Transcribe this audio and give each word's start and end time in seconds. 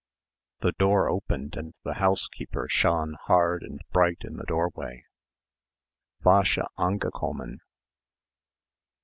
The 0.61 0.71
door 0.71 1.07
opened 1.07 1.55
and 1.55 1.75
the 1.83 1.93
housekeeper 2.01 2.67
shone 2.67 3.13
hard 3.27 3.61
and 3.61 3.79
bright 3.91 4.17
in 4.21 4.37
the 4.37 4.45
doorway. 4.47 5.05
"Wäsche 6.25 6.65
angekommen!" 6.75 7.59